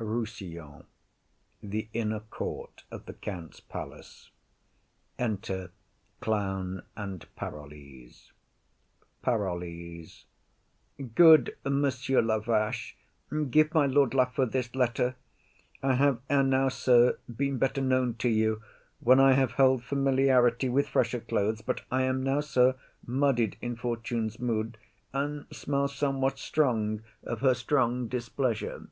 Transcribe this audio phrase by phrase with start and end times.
[0.00, 0.84] Rossillon.
[1.60, 4.30] The inner court of the Countess's palace.
[5.18, 5.72] Enter
[6.20, 8.30] Clown and Parolles.
[9.22, 10.26] PAROLLES.
[11.16, 12.94] Good Monsieur Lavache,
[13.50, 15.16] give my Lord Lafew this letter;
[15.82, 18.62] I have ere now, sir, been better known to you,
[19.00, 23.74] when I have held familiarity with fresher clothes; but I am now, sir, muddied in
[23.74, 24.78] Fortune's mood,
[25.12, 28.86] and smell somewhat strong of her strong displeasure.